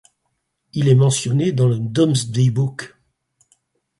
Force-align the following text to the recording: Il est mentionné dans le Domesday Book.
Il 0.73 0.87
est 0.89 0.95
mentionné 0.95 1.51
dans 1.51 1.67
le 1.67 1.77
Domesday 1.77 2.49
Book. 2.49 2.95